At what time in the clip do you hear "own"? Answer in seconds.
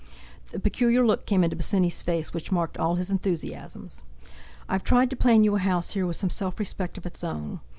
7.23-7.59